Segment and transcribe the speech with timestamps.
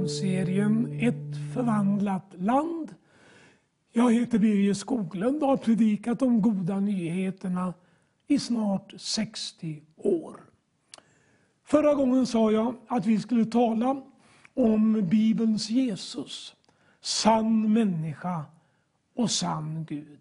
[0.00, 2.94] Programserien Ett förvandlat land.
[3.92, 7.74] Jag heter Birger Skoglund och har predikat de goda nyheterna
[8.26, 10.36] i snart 60 år.
[11.64, 14.02] Förra gången sa jag att vi skulle tala
[14.54, 16.54] om Bibelns Jesus,
[17.00, 18.44] sann människa
[19.14, 20.20] och sann Gud.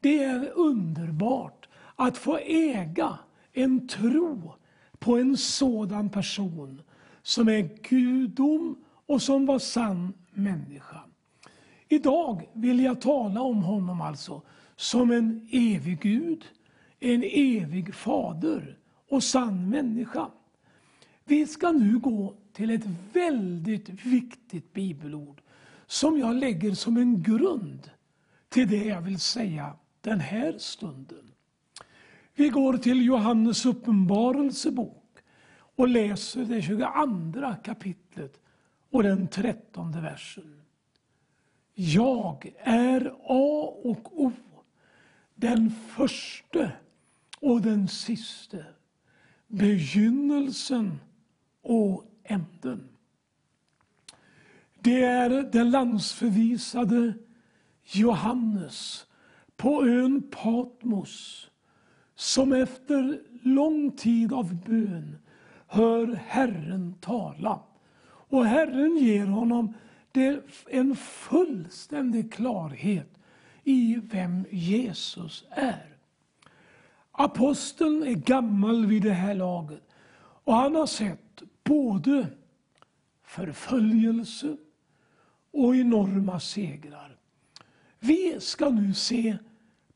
[0.00, 3.18] Det är underbart att få äga
[3.52, 4.52] en tro
[4.98, 6.82] på en sådan person
[7.26, 8.76] som är gudom
[9.06, 11.00] och som var sann människa.
[11.88, 14.42] Idag vill jag tala om honom alltså
[14.76, 16.44] som en evig Gud,
[17.00, 18.78] en evig fader
[19.10, 20.30] och sann människa.
[21.24, 25.40] Vi ska nu gå till ett väldigt viktigt bibelord
[25.86, 27.90] som jag lägger som en grund
[28.48, 31.32] till det jag vill säga den här stunden.
[32.34, 35.05] Vi går till Johannes uppenbarelsebok
[35.76, 38.40] och läser det 22 kapitlet
[38.90, 40.62] och den trettonde versen.
[41.74, 44.32] Jag är A och O,
[45.34, 46.72] den förste
[47.40, 48.66] och den siste,
[49.46, 51.00] begynnelsen
[51.62, 52.88] och änden.
[54.80, 57.14] Det är den landsförvisade
[57.82, 59.06] Johannes
[59.56, 61.46] på ön Patmos
[62.14, 65.18] som efter lång tid av bön
[65.66, 67.60] hör Herren tala.
[68.06, 69.74] Och Herren ger honom
[70.70, 73.18] en fullständig klarhet
[73.64, 75.96] i vem Jesus är.
[77.12, 79.82] Aposteln är gammal vid det här laget
[80.18, 82.26] och han har sett både
[83.24, 84.56] förföljelse
[85.50, 87.16] och enorma segrar.
[87.98, 89.38] Vi ska nu se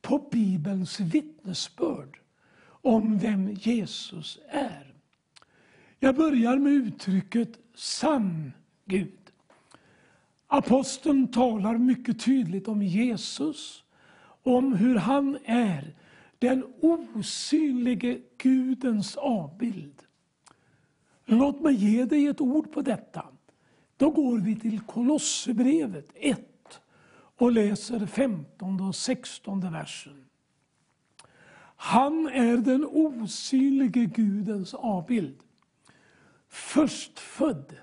[0.00, 2.20] på Bibelns vittnesbörd
[2.66, 4.89] om vem Jesus är.
[6.02, 8.52] Jag börjar med uttrycket sann
[8.84, 9.32] Gud.
[10.46, 13.84] Aposteln talar mycket tydligt om Jesus,
[14.42, 15.94] om hur han är
[16.38, 20.02] den osynlige Gudens avbild.
[21.24, 23.24] Låt mig ge dig ett ord på detta.
[23.96, 26.80] Då går vi till Kolosserbrevet 1
[27.12, 30.24] och läser 15 och 16 versen.
[31.76, 35.42] Han är den osynlige Gudens avbild
[36.50, 37.76] förstfödd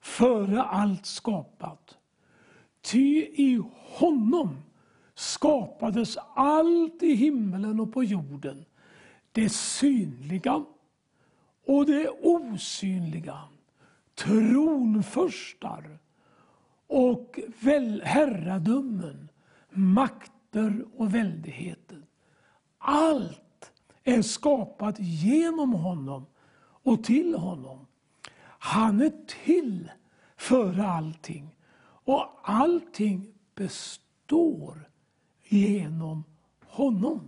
[0.00, 1.98] före allt skapat.
[2.80, 4.62] Ty i honom
[5.14, 8.64] skapades allt i himlen och på jorden,
[9.32, 10.64] det synliga
[11.66, 13.40] och det osynliga,
[14.14, 15.98] tronförstar
[16.86, 19.28] och väl, herradömen,
[19.70, 22.02] makter och väldigheter.
[22.78, 23.72] Allt
[24.04, 26.26] är skapat genom honom
[26.82, 27.86] och till honom.
[28.66, 29.12] Han är
[29.44, 29.90] till
[30.36, 31.56] före allting
[32.04, 34.88] och allting består
[35.44, 36.24] genom
[36.66, 37.20] honom.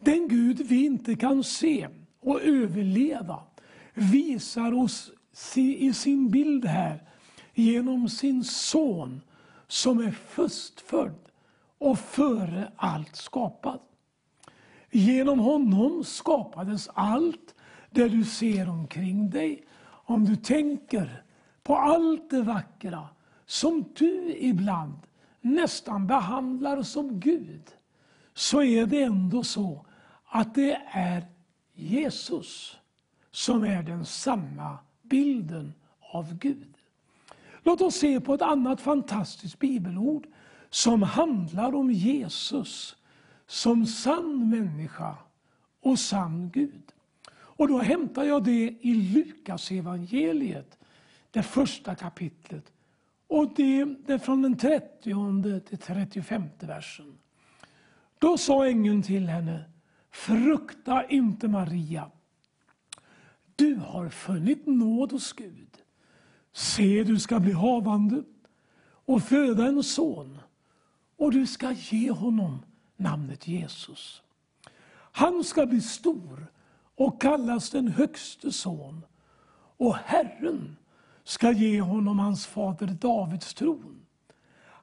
[0.00, 1.88] Den Gud vi inte kan se
[2.20, 3.42] och överleva
[3.94, 5.10] visar oss
[5.54, 7.02] i sin bild här
[7.54, 9.20] genom sin son
[9.66, 11.28] som är förstfödd
[11.78, 13.80] och före allt skapad.
[14.90, 17.54] Genom honom skapades allt
[17.90, 19.65] det du ser omkring dig.
[20.08, 21.22] Om du tänker
[21.62, 23.08] på allt det vackra
[23.46, 24.98] som du ibland
[25.40, 27.62] nästan behandlar som Gud
[28.34, 29.86] så är det ändå så
[30.26, 31.26] att det är
[31.74, 32.76] Jesus
[33.30, 36.76] som är den sanna bilden av Gud.
[37.62, 40.26] Låt oss se på ett annat fantastiskt bibelord
[40.70, 42.96] som handlar om Jesus
[43.46, 45.16] som sann människa
[45.80, 46.92] och sann Gud.
[47.56, 50.78] Och då hämtar jag det i Lukas evangeliet,
[51.30, 52.72] det första kapitlet.
[53.26, 57.18] Och det, är från den 30 till 35 versen.
[58.18, 59.64] Då sa ängeln till henne,
[60.10, 62.10] frukta inte Maria.
[63.56, 65.76] Du har funnit nåd hos Gud.
[66.52, 68.22] Se, du ska bli havande
[68.84, 70.38] och föda en son
[71.16, 72.58] och du ska ge honom
[72.96, 74.22] namnet Jesus.
[75.12, 76.46] Han ska bli stor
[76.96, 79.04] och kallas den högste son
[79.76, 80.76] och Herren
[81.24, 84.00] ska ge honom hans fader Davids tron.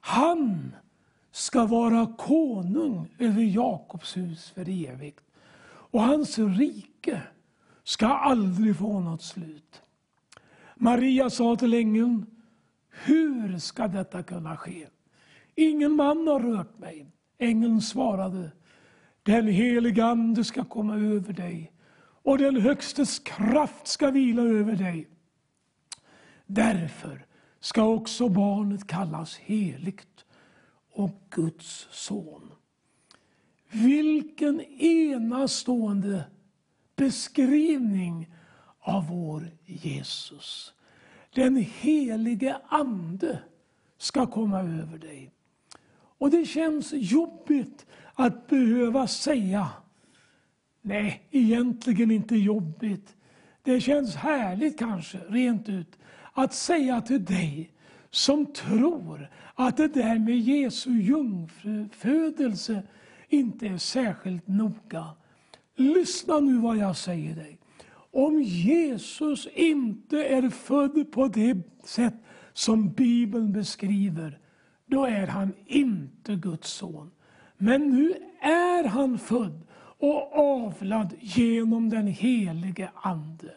[0.00, 0.74] Han
[1.30, 5.24] ska vara konung över Jakobs hus för evigt
[5.66, 7.22] och hans rike
[7.84, 9.82] ska aldrig få något slut.
[10.74, 12.26] Maria sa till ängeln,
[12.90, 14.86] hur ska detta kunna ske?
[15.54, 17.06] Ingen man har rört mig.
[17.38, 18.50] Ängeln svarade,
[19.22, 21.73] den helige Ande ska komma över dig
[22.24, 25.08] och den Högstes kraft ska vila över dig.
[26.46, 27.26] Därför
[27.60, 30.24] ska också barnet kallas heligt
[30.92, 32.50] och Guds son.
[33.70, 36.24] Vilken enastående
[36.96, 38.30] beskrivning
[38.80, 40.74] av vår Jesus.
[41.34, 43.38] Den helige Ande
[43.98, 45.30] ska komma över dig.
[46.18, 49.70] Och det känns jobbigt att behöva säga,
[50.84, 53.16] nej, egentligen inte jobbigt.
[53.62, 55.98] Det känns härligt kanske, rent ut,
[56.32, 57.70] att säga till dig
[58.10, 62.82] som tror att det där med Jesu jungfrufödelse
[63.28, 65.06] inte är särskilt noga.
[65.76, 67.58] Lyssna nu vad jag säger dig.
[68.10, 72.14] Om Jesus inte är född på det sätt
[72.52, 74.38] som Bibeln beskriver,
[74.86, 77.10] då är han inte Guds son.
[77.56, 79.60] Men nu är han född
[80.04, 83.54] och avlad genom den helige Ande.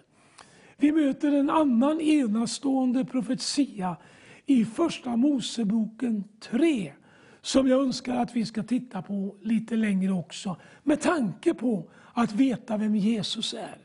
[0.77, 3.97] Vi möter en annan enastående profetia
[4.45, 6.93] i Första Moseboken 3
[7.41, 12.33] som jag önskar att vi ska titta på lite längre också med tanke på att
[12.33, 13.77] veta vem Jesus är.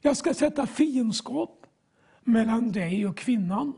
[0.00, 1.66] Jag ska sätta fiendskap
[2.24, 3.72] mellan dig och kvinnan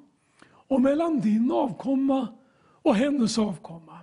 [0.47, 2.29] och mellan din avkomma
[2.83, 3.99] och hennes avkomma.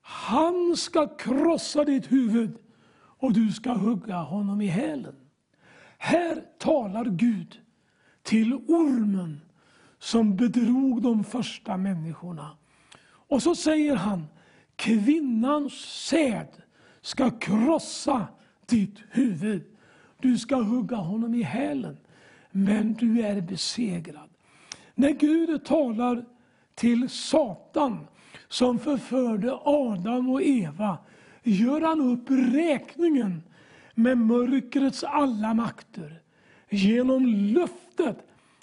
[0.00, 2.58] Han ska krossa ditt huvud
[3.26, 5.14] och du ska hugga honom i hälen.
[5.98, 7.60] Här talar Gud
[8.22, 9.40] till ormen
[9.98, 12.50] som bedrog de första människorna.
[13.06, 14.26] Och så säger han,
[14.76, 15.72] kvinnans
[16.08, 16.48] säd
[17.00, 18.26] ska krossa
[18.66, 19.62] ditt huvud.
[20.20, 21.96] Du ska hugga honom i hälen,
[22.50, 24.30] men du är besegrad.
[24.94, 26.24] När Gud talar
[26.74, 28.06] till Satan
[28.48, 30.98] som förförde Adam och Eva
[31.50, 33.42] gör han upp räkningen
[33.94, 36.22] med mörkrets alla makter
[36.70, 38.18] genom löftet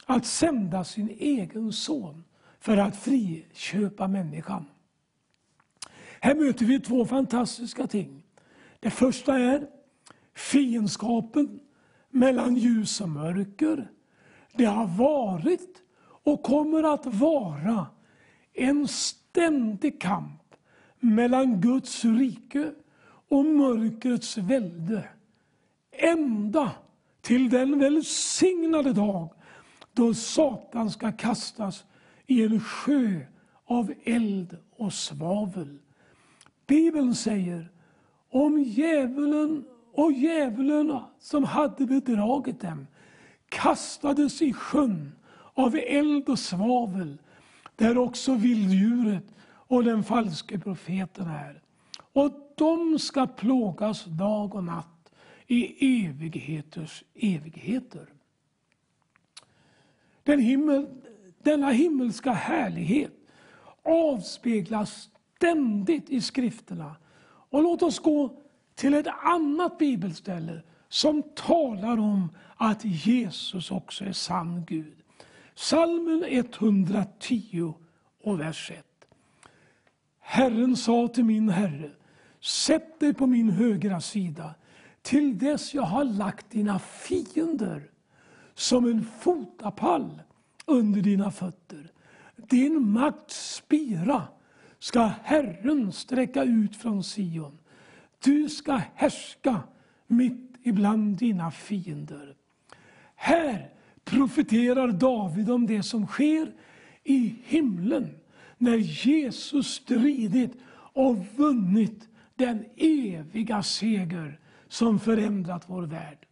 [0.06, 2.24] att sända sin egen son
[2.60, 4.66] för att friköpa människan.
[6.20, 8.24] Här möter vi två fantastiska ting.
[8.80, 9.68] Det första är
[10.36, 11.60] fiendskapen
[12.10, 13.92] mellan ljus och mörker.
[14.54, 15.82] Det har varit
[16.24, 17.88] och kommer att vara
[18.54, 20.43] en ständig kamp
[21.04, 22.72] mellan Guds rike
[23.30, 25.10] och mörkrets välde.
[25.92, 26.72] Ända
[27.22, 29.30] till den välsignade dag
[29.94, 31.84] då Satan ska kastas
[32.28, 33.20] i en sjö
[33.66, 35.78] av eld och svavel.
[36.68, 37.70] Bibeln säger
[38.30, 42.88] om djävulen och djävulen som hade bedragit dem
[43.50, 45.12] kastades i sjön
[45.54, 47.18] av eld och svavel
[47.76, 49.33] där också vilddjuret
[49.74, 51.62] och den falske profeten är.
[52.14, 55.14] Och de ska plågas dag och natt
[55.48, 58.08] i evigheters evigheter.
[60.24, 60.88] Den himmel,
[61.44, 63.14] denna himmelska härlighet
[63.84, 66.96] avspeglas ständigt i skrifterna.
[67.26, 68.42] Och låt oss gå
[68.76, 74.98] till ett annat bibelställe som talar om att Jesus också är sann Gud.
[75.56, 77.74] Salmen 110
[78.24, 78.93] och vers 1.
[80.34, 81.92] Herren sa till min Herre,
[82.40, 84.56] sätt dig på min högra sida
[85.02, 87.84] till dess jag har lagt dina fiender
[88.54, 90.22] som en fotapall
[90.66, 91.92] under dina fötter.
[92.36, 94.28] Din makts spira
[94.80, 97.60] ska Herren sträcka ut från Sion.
[98.24, 99.60] Du ska härska
[100.08, 102.36] mitt ibland dina fiender.
[103.16, 103.70] Här
[104.04, 106.52] profeterar David om det som sker
[107.04, 108.10] i himlen
[108.64, 110.58] när Jesus stridit
[110.94, 116.26] och vunnit den eviga seger som förändrat vår värld.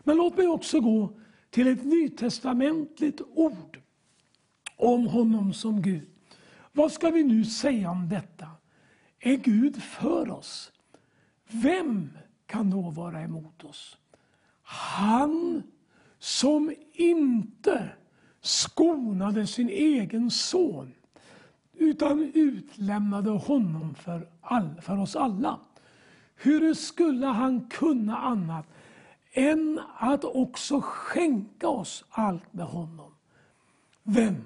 [0.00, 1.18] Men låt mig också gå
[1.50, 3.80] till ett nytestamentligt ord
[4.76, 6.08] om honom som Gud.
[6.72, 8.48] Vad ska vi nu säga om detta?
[9.20, 10.72] Är Gud för oss?
[11.48, 12.10] Vem
[12.46, 13.96] kan då vara emot oss?
[14.62, 15.62] Han
[16.18, 17.88] som inte
[18.40, 20.94] skonade sin egen son
[21.82, 25.60] utan utlämnade honom för, all, för oss alla.
[26.36, 28.66] Hur skulle han kunna annat
[29.32, 33.12] än att också skänka oss allt med honom?
[34.02, 34.44] Vem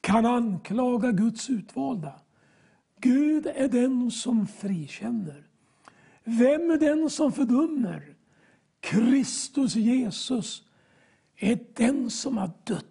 [0.00, 2.12] kan anklaga Guds utvalda?
[3.00, 5.46] Gud är den som frikänner.
[6.24, 8.14] Vem är den som fördömer?
[8.80, 10.62] Kristus Jesus
[11.36, 12.86] är den som har dött.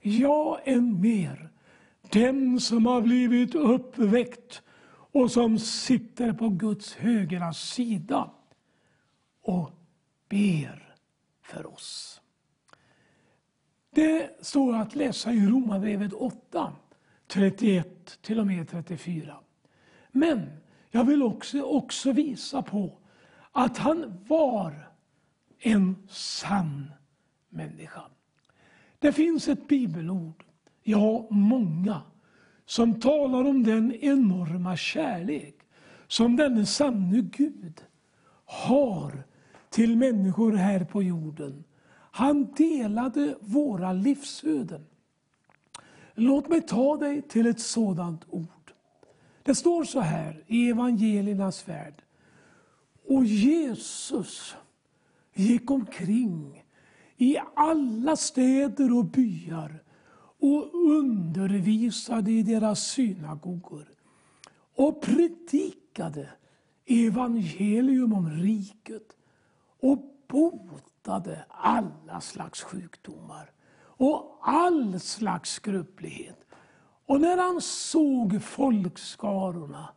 [0.00, 1.51] Ja, än mer,
[2.12, 8.30] den som har blivit uppväckt och som sitter på Guds högra sida
[9.42, 9.70] och
[10.28, 10.94] ber
[11.42, 12.20] för oss.
[13.90, 16.72] Det står att läsa i Romarbrevet 8,
[17.26, 19.36] 31 till och med 34.
[20.10, 20.50] Men
[20.90, 22.98] jag vill också, också visa på
[23.52, 24.88] att han var
[25.58, 26.92] en sann
[27.48, 28.02] människa.
[28.98, 30.44] Det finns ett bibelord,
[30.82, 32.02] ja många,
[32.66, 35.54] som talar om den enorma kärlek
[36.06, 37.82] som denne sanne Gud
[38.44, 39.24] har
[39.70, 41.64] till människor här på jorden.
[41.94, 44.86] Han delade våra livsöden.
[46.14, 48.72] Låt mig ta dig till ett sådant ord.
[49.42, 52.02] Det står så här i evangeliernas värld.
[53.08, 54.56] Och Jesus
[55.34, 56.64] gick omkring
[57.16, 59.82] i alla städer och byar
[60.42, 63.88] och undervisade i deras synagogor
[64.76, 66.30] och predikade
[66.86, 69.16] evangelium om riket
[69.80, 76.46] och botade alla slags sjukdomar och all slags skröplighet.
[77.06, 79.88] Och när han såg folkskarorna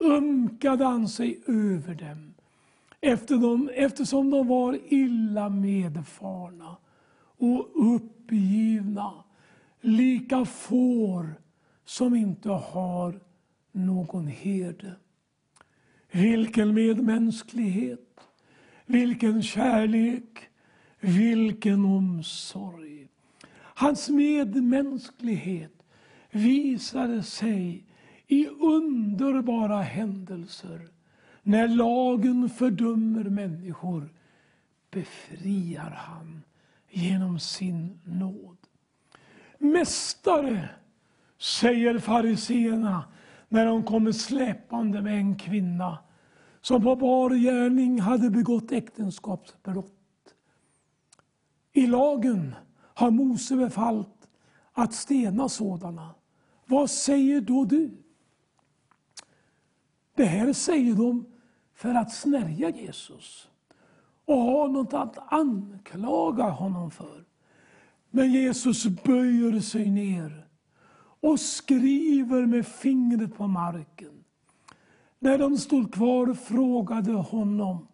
[0.00, 2.34] ömkade han sig över dem
[3.76, 6.76] eftersom de var illa medfarna
[7.38, 9.24] och uppgivna,
[9.80, 11.34] lika får
[11.84, 13.20] som inte har
[13.72, 14.94] någon herde.
[16.12, 18.20] Vilken medmänsklighet,
[18.86, 20.48] vilken kärlek,
[21.00, 23.08] vilken omsorg.
[23.58, 25.82] Hans medmänsklighet
[26.30, 27.84] visade sig
[28.26, 30.88] i underbara händelser.
[31.42, 34.08] När lagen fördömer människor
[34.90, 36.42] befriar han
[36.90, 38.55] genom sin nåd.
[39.58, 40.68] Mästare,
[41.38, 43.04] säger fariseerna
[43.48, 45.98] när de kommer släpande med en kvinna
[46.60, 49.92] som på bar gärning hade begått äktenskapsbrott.
[51.72, 52.54] I lagen
[52.94, 54.28] har Mose befallt
[54.72, 56.14] att stena sådana.
[56.66, 57.90] Vad säger då du?
[60.14, 61.26] Det här säger de
[61.74, 63.48] för att snärja Jesus
[64.24, 67.25] och ha något att anklaga honom för.
[68.10, 70.46] Men Jesus böjer sig ner
[71.20, 74.24] och skriver med fingret på marken.
[75.18, 77.88] När de stod kvar frågade honom,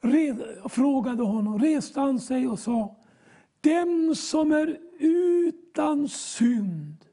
[0.00, 2.96] red, frågade honom, reste han sig och sa
[3.60, 7.04] Den som är utan synd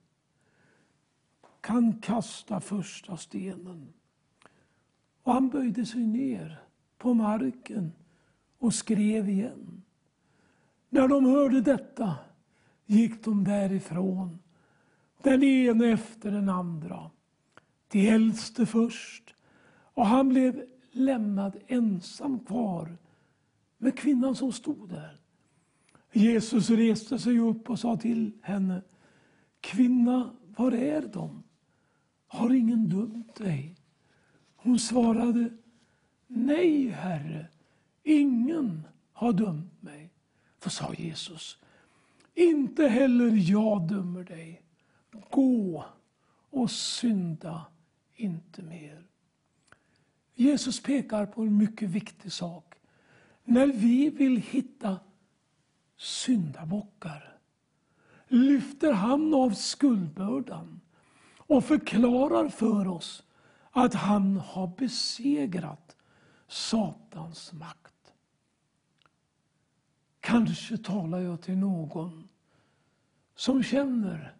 [1.61, 3.93] kan kasta första stenen.
[5.23, 6.61] Och han böjde sig ner
[6.97, 7.91] på marken
[8.59, 9.83] och skrev igen.
[10.93, 12.15] När de hörde detta
[12.85, 14.39] gick de därifrån,
[15.21, 17.11] den ene efter den andra.
[17.87, 19.35] De äldste först,
[19.93, 22.97] och han blev lämnad ensam kvar
[23.77, 25.19] med kvinnan som stod där.
[26.11, 28.81] Jesus reste sig upp och sa till henne,
[29.61, 31.43] Kvinna, var är de?
[32.27, 33.75] Har ingen dömt dig?
[34.55, 35.49] Hon svarade,
[36.27, 37.47] Nej, Herre,
[38.03, 40.00] ingen har dömt mig.
[40.63, 41.57] Då sa Jesus,
[42.33, 44.61] inte heller jag dömer dig.
[45.29, 45.85] Gå
[46.49, 47.65] och synda
[48.15, 49.03] inte mer.
[50.35, 52.75] Jesus pekar på en mycket viktig sak.
[53.43, 54.99] När vi vill hitta
[55.97, 57.37] syndabockar
[58.27, 60.81] lyfter han av skuldbördan
[61.37, 63.23] och förklarar för oss
[63.71, 65.95] att han har besegrat
[66.47, 67.90] Satans makt.
[70.21, 72.27] Kanske talar jag till någon
[73.35, 74.35] som känner,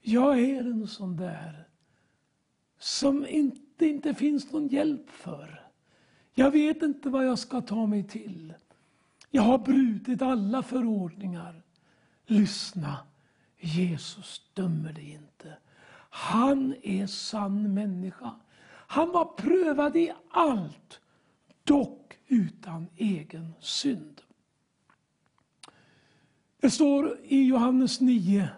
[0.00, 1.68] jag är en sån där
[2.78, 5.68] som inte, inte finns någon hjälp för.
[6.34, 8.54] Jag vet inte vad jag ska ta mig till.
[9.30, 11.62] Jag har brutit alla förordningar.
[12.26, 12.96] Lyssna,
[13.58, 15.56] Jesus dömer dig inte.
[16.10, 18.34] Han är sann människa.
[18.86, 21.00] Han var prövad i allt,
[21.64, 24.20] dock utan egen synd.
[26.62, 28.48] Det står i Johannes 9,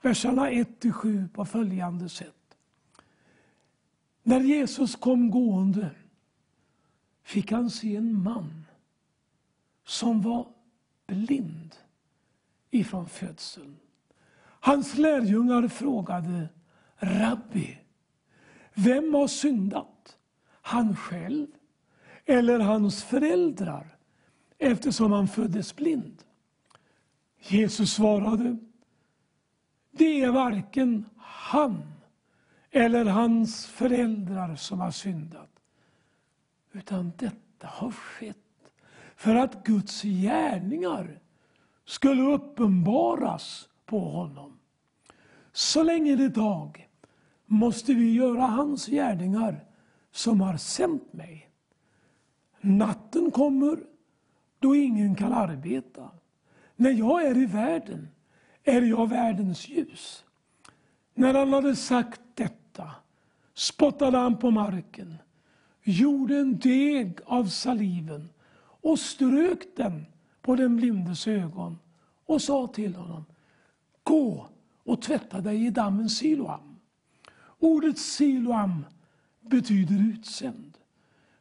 [0.00, 2.56] verserna 1-7 på följande sätt.
[4.22, 5.90] När Jesus kom gående
[7.22, 8.64] fick han se en man
[9.84, 10.46] som var
[11.06, 11.74] blind
[12.70, 13.76] ifrån födseln.
[14.44, 16.48] Hans lärjungar frågade
[16.96, 17.78] Rabbi,
[18.74, 20.16] vem har syndat?
[20.62, 21.46] Han själv
[22.24, 23.96] eller hans föräldrar
[24.58, 26.22] eftersom han föddes blind?
[27.42, 28.56] Jesus svarade,
[29.90, 31.82] det är varken han
[32.70, 35.50] eller hans föräldrar som har syndat.
[36.72, 38.36] Utan detta har skett
[39.16, 41.20] för att Guds gärningar
[41.84, 44.58] skulle uppenbaras på honom.
[45.52, 46.88] Så länge det är dag
[47.46, 49.64] måste vi göra hans gärningar
[50.10, 51.50] som har sänt mig.
[52.60, 53.78] Natten kommer
[54.58, 56.10] då ingen kan arbeta.
[56.76, 58.08] När jag är i världen
[58.64, 60.24] är jag världens ljus.
[61.14, 62.90] När han hade sagt detta
[63.54, 65.16] spottade han på marken,
[65.82, 70.06] gjorde en deg av saliven och strök den
[70.42, 71.78] på den blindes ögon
[72.26, 73.24] och sa till honom
[74.02, 74.48] Gå
[74.84, 76.78] och tvätta dig i dammen Siloam.
[77.58, 78.84] Ordet Siloam
[79.40, 80.78] betyder utsänd.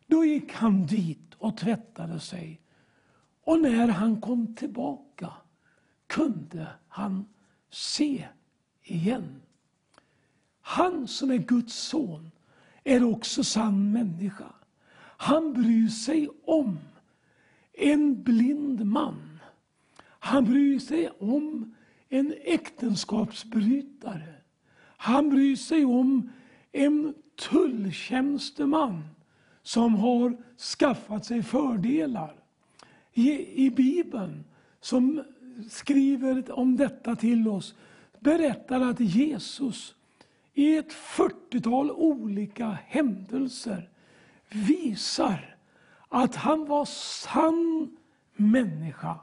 [0.08, 2.62] Då gick han dit och tvättade sig
[3.44, 5.11] och när han kom tillbaka
[6.12, 7.26] kunde han
[7.70, 8.28] se
[8.84, 9.42] igen.
[10.62, 12.32] Han som är Guds son
[12.84, 14.54] är också sann människa.
[15.18, 16.80] Han bryr sig om
[17.74, 19.40] en blind man.
[20.04, 21.76] Han bryr sig om
[22.10, 24.34] en äktenskapsbrytare.
[24.98, 26.30] Han bryr sig om
[26.72, 29.04] en tulltjänsteman
[29.62, 30.38] som har
[30.80, 32.36] skaffat sig fördelar.
[33.14, 34.44] I, i Bibeln,
[34.82, 35.24] som
[35.70, 37.76] skriver om detta till oss,
[38.20, 39.96] berättar att Jesus
[40.54, 43.90] i ett 40-tal olika händelser
[44.50, 45.56] visar
[46.10, 47.98] att han var sann
[48.36, 49.20] människa.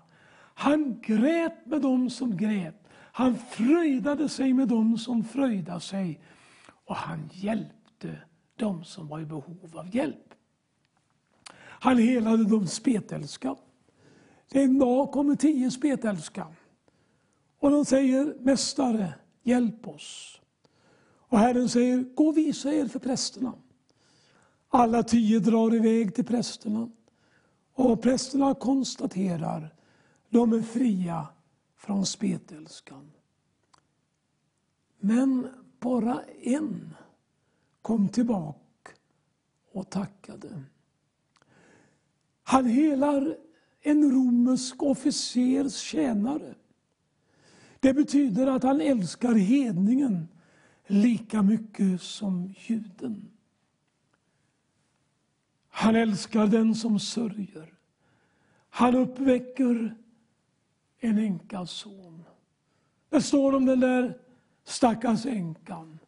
[0.55, 2.89] Han grät med dem som grät.
[2.93, 6.21] Han fröjdade sig med dem som fröjdade sig.
[6.85, 8.17] Och han hjälpte
[8.57, 10.35] dem som var i behov av hjälp.
[11.81, 13.57] Han helade de spetälska.
[14.51, 16.47] En dag kommer tio spetälska.
[17.59, 20.41] Och de säger, Mästare, hjälp oss.
[21.29, 23.55] Och Herren säger, gå och visa er för prästerna.
[24.69, 26.91] Alla tio drar iväg till prästerna.
[27.75, 29.75] Och prästerna konstaterar,
[30.29, 31.27] de är fria
[31.77, 33.13] från spetälskan.
[35.01, 35.49] Men
[35.81, 36.95] bara en
[37.83, 38.93] kom tillbaka
[39.73, 40.63] och tackade.
[42.43, 43.37] Han helar
[43.81, 46.55] en romersk officers tjänare.
[47.81, 50.29] Det betyder att han älskar hedningen
[50.87, 53.31] lika mycket som juden.
[55.69, 57.75] Han älskar den som sörjer.
[58.71, 59.97] Han uppväcker
[60.99, 62.25] en änkas son.
[63.09, 64.19] Det står om den där
[64.65, 65.99] stackars änkan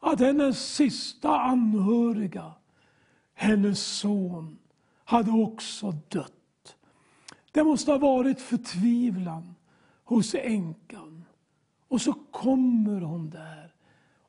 [0.00, 2.52] att hennes sista anhöriga,
[3.34, 4.58] hennes son,
[5.04, 6.39] hade också dött.
[7.52, 9.54] Det måste ha varit förtvivlan
[10.04, 11.24] hos änkan.
[11.88, 13.74] Och så kommer hon där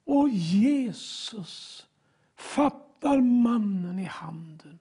[0.03, 1.87] och Jesus
[2.35, 4.79] fattar mannen i handen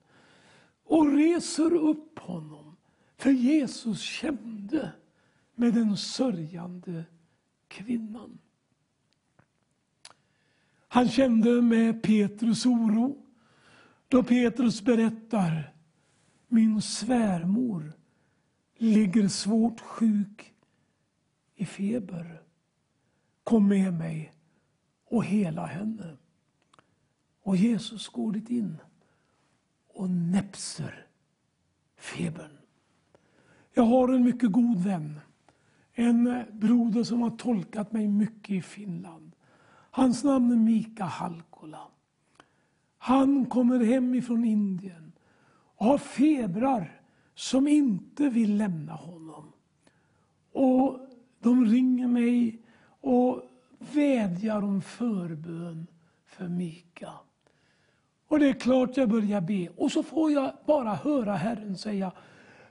[0.83, 2.75] och reser upp honom.
[3.17, 4.91] För Jesus kände
[5.55, 7.03] med den sörjande
[7.67, 8.37] kvinnan.
[10.87, 13.25] Han kände med Petrus oro
[14.07, 15.73] då Petrus berättar
[16.47, 17.93] min svärmor
[18.81, 20.53] ligger svårt sjuk
[21.55, 22.41] i feber.
[23.43, 24.33] Kom med mig
[25.05, 26.17] och hela henne.
[27.43, 28.77] Och Jesus går dit in
[29.87, 31.05] och näpser
[31.97, 32.57] febern.
[33.73, 35.19] Jag har en mycket god vän.
[35.93, 39.31] En broder som har tolkat mig mycket i Finland.
[39.91, 41.87] Hans namn är Mika Halkola.
[42.97, 45.11] Han kommer hem ifrån Indien
[45.75, 47.00] och har febrar
[47.35, 49.51] som inte vill lämna honom.
[50.51, 50.99] Och
[51.39, 52.61] de ringer mig
[53.01, 53.41] och
[53.93, 55.87] vädjar om förbön
[56.25, 57.09] för Mika.
[58.27, 59.69] Och det är klart jag börjar be.
[59.77, 62.11] Och så får jag bara höra Herren säga,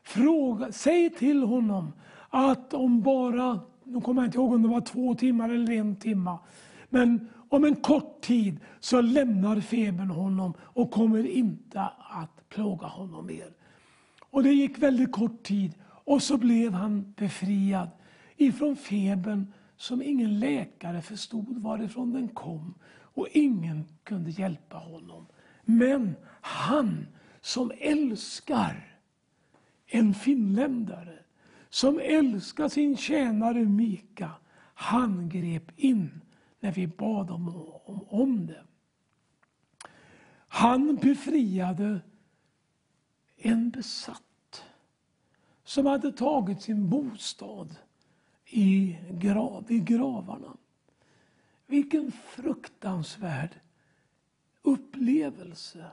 [0.02, 1.92] fråga, säg till honom
[2.28, 5.96] att om bara, nu kommer jag inte ihåg om det var två timmar eller en
[5.96, 6.38] timme,
[6.88, 13.26] men om en kort tid så lämnar febern honom och kommer inte att plåga honom
[13.26, 13.54] mer.
[14.30, 17.90] Och det gick väldigt kort tid och så blev han befriad
[18.36, 25.26] ifrån febern som ingen läkare förstod varifrån den kom och ingen kunde hjälpa honom.
[25.64, 27.06] Men han
[27.40, 28.96] som älskar
[29.86, 31.18] en finländare,
[31.68, 34.30] som älskar sin tjänare Mika,
[34.74, 36.20] han grep in
[36.60, 37.48] när vi bad om,
[37.84, 38.62] om, om det.
[40.48, 42.00] Han befriade
[43.42, 44.64] en besatt
[45.64, 47.76] som hade tagit sin bostad
[48.46, 50.56] i, grav, i gravarna.
[51.66, 53.50] Vilken fruktansvärd
[54.62, 55.84] upplevelse.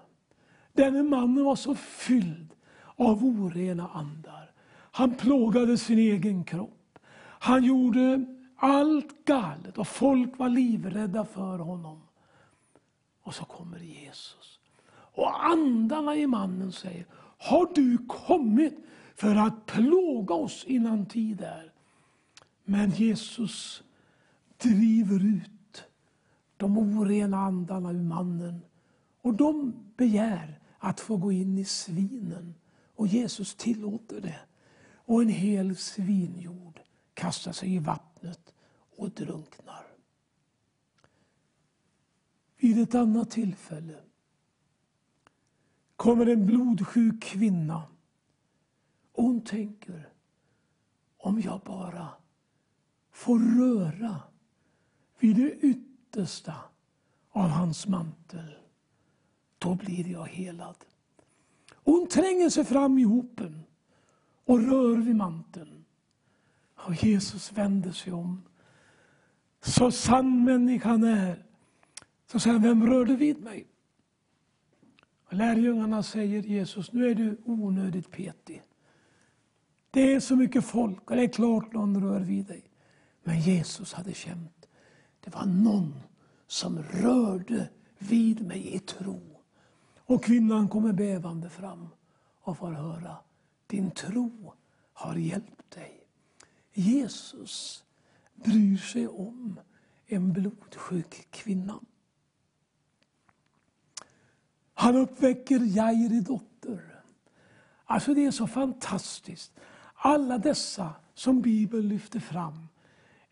[0.74, 2.54] Denne mannen var så fylld
[2.96, 4.52] av orena andar.
[4.92, 7.00] Han plågade sin egen kropp.
[7.40, 12.02] Han gjorde allt galet och folk var livrädda för honom.
[13.22, 14.60] Och så kommer Jesus.
[14.90, 17.06] Och andarna i mannen säger,
[17.48, 18.74] har du kommit
[19.16, 21.72] för att plåga oss innan tid är?
[22.64, 23.84] Men Jesus
[24.58, 25.84] driver ut
[26.58, 28.62] de orena andarna ur mannen
[29.22, 32.56] och de begär att få gå in i svinen.
[32.96, 34.40] Och Jesus tillåter det.
[34.96, 36.80] Och en hel svinjord
[37.14, 38.54] kastar sig i vattnet
[38.98, 39.88] och drunknar.
[42.58, 43.96] Vid ett annat tillfälle
[45.98, 47.84] kommer en blodsjuk kvinna
[49.12, 50.10] och hon tänker
[51.18, 52.10] om jag bara
[53.12, 54.22] får röra
[55.20, 56.54] vid det yttersta
[57.32, 58.56] av hans mantel,
[59.58, 60.76] då blir jag helad.
[61.74, 63.64] Och hon tränger sig fram i hopen
[64.46, 65.86] och rör vid manteln.
[66.76, 68.42] Och Jesus vänder sig om.
[69.62, 71.46] Så sann människan är,
[72.32, 73.68] så säger han, vem rörde vid mig?
[75.28, 78.64] Och lärjungarna säger Jesus, nu är du onödigt petig.
[79.92, 82.64] Det är så mycket folk och det är klart någon rör vid dig.
[83.24, 84.68] Men Jesus hade känt,
[85.24, 85.96] det var någon
[86.48, 89.22] som rörde vid mig i tro.
[89.98, 91.88] Och kvinnan kommer bävande fram
[92.42, 93.18] och får höra,
[93.68, 94.54] din tro
[94.94, 96.04] har hjälpt dig.
[96.74, 97.84] Jesus
[98.36, 99.60] bryr sig om
[100.06, 101.80] en blodsjuk kvinna.
[104.80, 107.02] Han uppväcker Jairi dotter.
[107.86, 109.60] Alltså det är så fantastiskt.
[109.94, 112.68] Alla dessa som Bibeln lyfter fram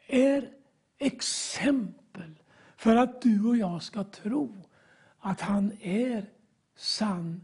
[0.07, 0.51] är
[0.97, 2.39] exempel
[2.77, 4.57] för att du och jag ska tro
[5.19, 6.29] att han är
[6.75, 7.43] sann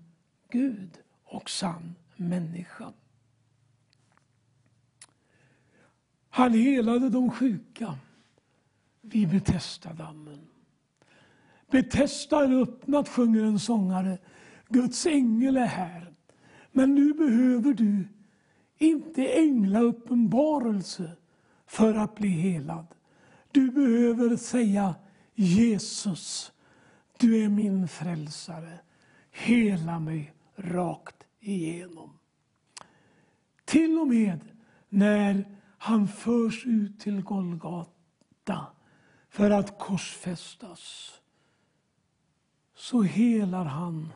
[0.49, 2.93] Gud och sann människa.
[6.29, 7.97] Han helade de sjuka
[9.01, 10.50] vid Betestadammen.
[11.71, 14.17] Betesda är öppnat, sjunger en sångare.
[14.69, 16.13] Guds ängel är här.
[16.71, 18.07] Men nu behöver du
[18.77, 21.11] inte änglauppenbarelse
[21.67, 22.87] för att bli helad.
[23.51, 24.95] Du behöver säga
[25.35, 26.51] Jesus,
[27.17, 28.79] du är min frälsare.
[29.31, 32.17] Hela mig rakt igenom.
[33.65, 34.39] Till och med
[34.89, 38.67] när han förs ut till Golgata
[39.29, 41.20] för att korsfästas
[42.81, 44.13] så helar han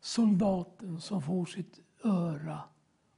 [0.00, 2.60] soldaten som får sitt öra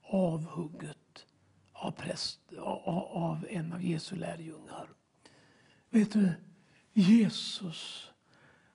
[0.02, 1.26] avhugget
[1.72, 4.88] av, präst, av en av Jesu lärjungar.
[5.90, 6.32] Vet du,
[6.92, 8.10] Jesus,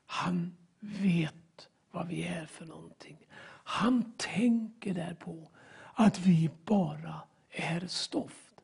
[0.06, 3.28] han vet vad vi är för någonting.
[3.64, 5.50] Han tänker där på
[5.94, 8.62] att vi bara är stoft.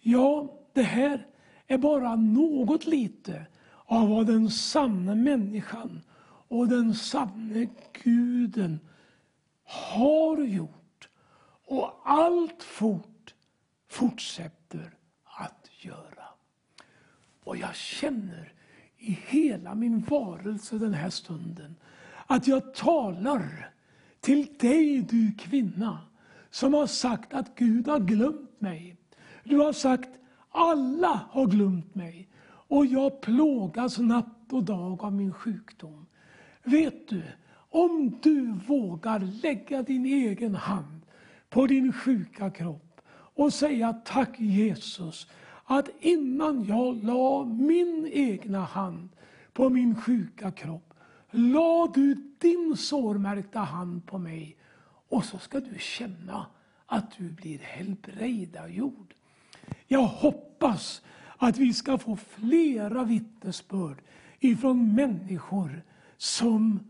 [0.00, 1.26] Ja, det här
[1.66, 3.46] är bara något lite
[3.94, 6.02] av vad den sanna människan
[6.48, 7.68] och den sanne
[8.02, 8.80] guden
[9.64, 11.08] har gjort
[11.66, 13.34] och allt fort
[13.88, 16.24] fortsätter att göra.
[17.44, 18.52] Och jag känner
[18.96, 21.76] i hela min varelse den här stunden
[22.26, 23.70] att jag talar
[24.20, 25.98] till dig du kvinna
[26.50, 28.96] som har sagt att Gud har glömt mig.
[29.44, 30.08] Du har sagt
[30.50, 32.28] alla har glömt mig
[32.74, 36.06] och jag plågas natt och dag av min sjukdom.
[36.62, 37.22] Vet du,
[37.70, 41.00] om du vågar lägga din egen hand
[41.50, 45.26] på din sjuka kropp och säga tack Jesus
[45.64, 49.08] att innan jag la min egna hand
[49.52, 50.94] på min sjuka kropp
[51.30, 54.56] la du din sårmärkta hand på mig
[55.08, 56.46] och så ska du känna
[56.86, 59.14] att du blir helbrägdagjord.
[59.86, 61.02] Jag hoppas
[61.44, 64.02] att vi ska få flera vittnesbörd
[64.40, 65.82] ifrån människor
[66.16, 66.80] som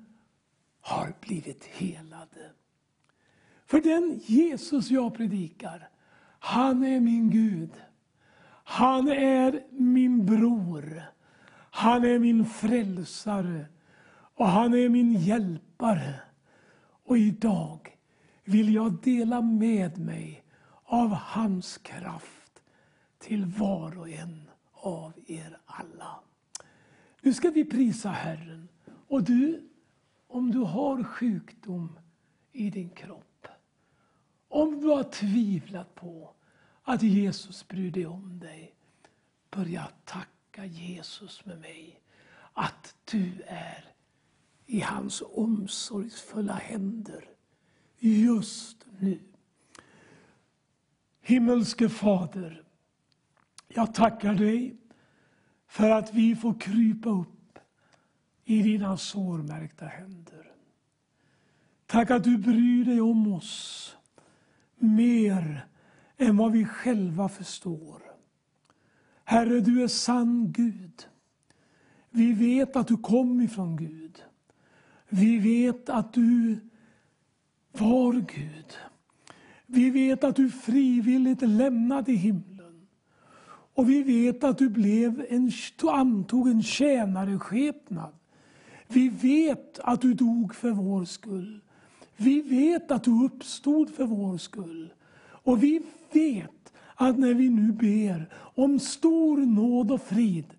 [0.81, 2.51] har blivit helade.
[3.67, 5.89] För den Jesus jag predikar,
[6.39, 7.71] han är min Gud.
[8.65, 11.03] Han är min bror.
[11.71, 13.67] Han är min frälsare
[14.35, 16.15] och han är min hjälpare.
[17.05, 17.99] Och idag
[18.45, 20.45] vill jag dela med mig
[20.85, 22.44] av hans kraft
[23.25, 26.21] till var och en av er alla.
[27.21, 28.69] Nu ska vi prisa Herren.
[29.09, 29.69] Och du,
[30.27, 31.99] om du har sjukdom
[32.53, 33.49] i din kropp,
[34.49, 36.35] om du har tvivlat på
[36.83, 38.75] att Jesus bryr dig om dig,
[39.51, 42.01] börja tacka Jesus med mig
[42.53, 43.85] att du är
[44.67, 47.29] i hans omsorgsfulla händer
[47.99, 49.21] just nu.
[51.21, 52.64] Himmelske Fader,
[53.75, 54.77] jag tackar dig
[55.67, 57.59] för att vi får krypa upp
[58.45, 60.53] i dina sårmärkta händer.
[61.87, 63.97] Tack att du bryr dig om oss
[64.77, 65.67] mer
[66.17, 68.03] än vad vi själva förstår.
[69.25, 71.07] Herre, du är sann Gud.
[72.11, 74.23] Vi vet att du kom ifrån Gud.
[75.09, 76.59] Vi vet att du
[77.73, 78.79] var Gud.
[79.67, 82.54] Vi vet att du frivilligt lämnade himlen.
[83.75, 85.51] Och vi vet att du blev en,
[85.91, 88.13] antog en tjänareskepnad.
[88.89, 91.61] Vi vet att du dog för vår skull.
[92.17, 94.93] Vi vet att du uppstod för vår skull.
[95.25, 95.83] Och vi
[96.13, 100.55] vet att när vi nu ber om stor nåd och frid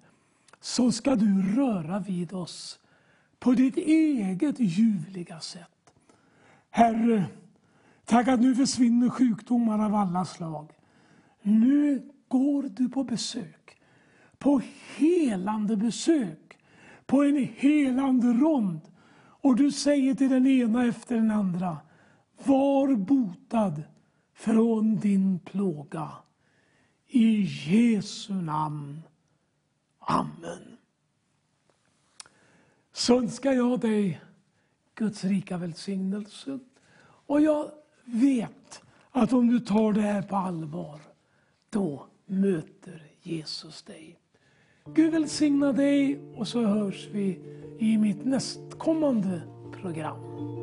[0.62, 2.80] så ska du röra vid oss
[3.40, 5.94] på ditt eget ljuvliga sätt.
[6.70, 7.26] Herre,
[8.06, 10.72] tack att nu försvinner sjukdomar av alla slag.
[11.42, 12.02] Nu
[12.38, 13.78] går du på besök,
[14.38, 14.62] på
[14.96, 16.58] helande besök,
[17.06, 18.82] på en helande rond.
[19.18, 21.78] Och du säger till den ena efter den andra,
[22.44, 23.84] var botad
[24.34, 26.12] från din plåga.
[27.08, 29.02] I Jesu namn.
[30.00, 30.78] Amen.
[32.94, 34.22] Så önskar jag dig
[34.96, 36.60] Guds rika välsignelse.
[37.02, 37.72] Och jag
[38.06, 41.00] vet att om du tar det här på allvar,
[41.70, 44.20] då möter Jesus dig.
[44.86, 47.40] Gud välsigna dig och så hörs vi
[47.80, 49.42] i mitt nästkommande
[49.82, 50.55] program.